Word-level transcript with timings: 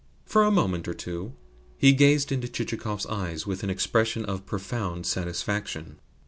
For 0.25 0.41
a 0.43 0.49
moment 0.49 0.87
or 0.87 0.95
two 0.95 1.33
he 1.77 1.93
gazed 1.93 2.31
into 2.31 2.47
Chichikov's 2.47 3.05
eyes 3.05 3.45
with 3.45 3.61
an 3.61 3.69
expression 3.69 4.25
of 4.25 4.47
profound 4.47 5.05
satisfaction. 5.05 5.99